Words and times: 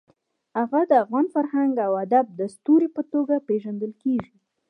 هغه 0.57 0.81
د 0.89 0.91
افغان 1.03 1.25
فرهنګ 1.35 1.73
او 1.87 1.91
ادب 2.05 2.25
د 2.39 2.41
ستوري 2.55 2.87
په 2.95 3.01
توګه 3.13 3.35
پېژندل 3.47 3.91
کېږي. 4.03 4.33